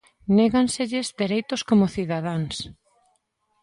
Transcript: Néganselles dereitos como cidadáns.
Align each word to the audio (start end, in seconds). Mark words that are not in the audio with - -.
Néganselles 0.37 1.07
dereitos 1.19 1.61
como 1.69 1.91
cidadáns. 1.95 2.57